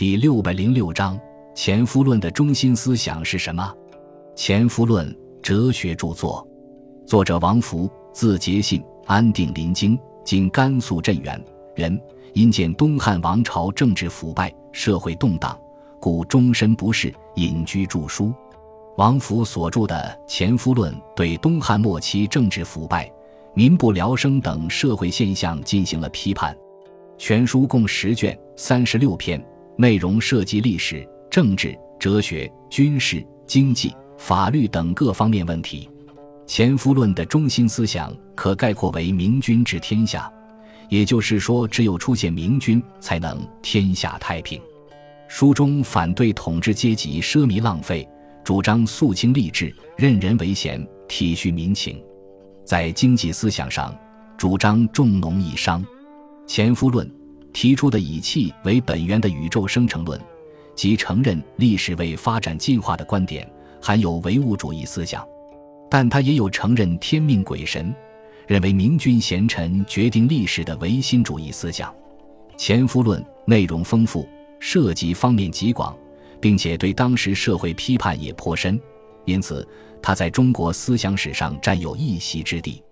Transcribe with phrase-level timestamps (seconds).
[0.00, 1.20] 第六百零六章：
[1.54, 3.70] 前夫论的中心思想是什么？
[4.34, 6.48] 前夫论哲学著作，
[7.06, 11.38] 作者王福，字节信，安定临京（今甘肃镇远）
[11.76, 12.00] 人。
[12.32, 15.54] 因见东汉王朝政治腐败，社会动荡，
[16.00, 18.32] 故终身不仕，隐居著书。
[18.96, 23.12] 王福所著的《前夫论》对东汉末期政治腐败、
[23.52, 26.56] 民不聊生等社会现象进行了批判。
[27.18, 29.38] 全书共十卷，三十六篇，
[29.80, 35.88] 内容涉及历史、政治、哲学、军事、经济、法律等各方面问题。
[36.46, 40.30] 《前夫论》的中心思想可概括为“明君治天下”。
[40.90, 44.60] 也就是说，只有出现明君，才能天下太平。
[45.28, 48.06] 书中反对统治阶级奢靡浪费，
[48.44, 51.98] 主张肃清吏治，任人唯贤，体恤民情。
[52.66, 53.96] 在经济思想上，
[54.36, 55.82] 主张重农抑商。
[56.46, 57.10] 前夫论
[57.52, 60.20] 提出的以气为本源的宇宙生成论，
[60.74, 63.48] 即承认历史为发展进化的观点，
[63.80, 65.26] 含有唯物主义思想，
[65.90, 67.94] 但他也有承认天命鬼神。
[68.46, 71.94] 认为明君贤臣决定历史的唯心主义思想，
[72.56, 74.28] 前夫论内容丰富，
[74.58, 75.96] 涉及方面极广，
[76.40, 78.80] 并且对当时社会批判也颇深，
[79.24, 79.66] 因此
[80.02, 82.82] 他在中国思想史上占有一席之地。